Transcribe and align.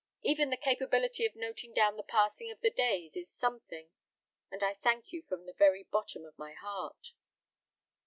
Even 0.23 0.49
the 0.49 0.57
capability 0.57 1.27
of 1.27 1.35
noting 1.35 1.73
down 1.75 1.95
the 1.95 2.01
passing 2.01 2.49
of 2.49 2.59
the 2.61 2.71
days 2.71 3.15
is 3.15 3.29
something, 3.29 3.91
and 4.49 4.63
I 4.63 4.73
thank 4.73 5.13
you 5.13 5.21
from 5.21 5.45
the 5.45 5.53
very 5.53 5.83
bottom 5.83 6.25
of 6.25 6.39
my 6.39 6.53
heart." 6.53 7.13